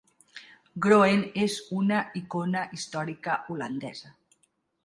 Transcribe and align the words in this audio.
Groen 0.85 1.21
és 1.43 1.57
una 1.81 1.99
icona 2.21 2.65
històrica 2.79 3.37
holandesa. 3.57 4.15